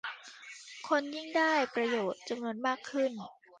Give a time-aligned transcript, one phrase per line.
[0.87, 3.11] คนยิ่งได้ประโยชน์จำนวนมากขึ้น